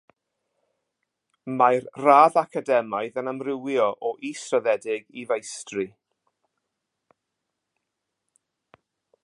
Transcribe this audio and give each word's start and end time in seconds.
Mae'r 1.59 1.83
radd 2.05 2.39
academaidd 2.41 3.19
yn 3.23 3.29
amrywio 3.33 3.89
o 4.09 4.13
is-raddedig 4.29 5.05
i 5.23 5.27
feistri. 5.33 5.85